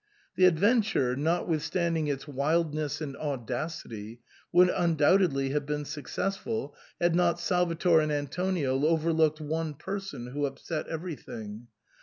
SIGNOR 0.35 0.49
FORMICA. 0.49 0.61
127 0.63 1.15
The 1.27 1.31
adventure, 1.31 1.37
notwithstanding 1.37 2.07
its 2.07 2.27
wildness 2.27 3.01
and 3.01 3.17
au 3.17 3.37
dacity, 3.37 4.19
would 4.51 4.69
undoubtedly 4.69 5.49
have 5.51 5.67
been 5.67 5.85
successful, 5.85 6.75
had 6.99 7.13
not 7.15 7.39
Salvator 7.39 7.99
and 7.99 8.11
Antonio 8.11 8.83
overlooked 8.87 9.39
one 9.41 9.75
person, 9.75 10.31
who 10.31 10.47
upset 10.47 10.87
everything. 10.87 11.67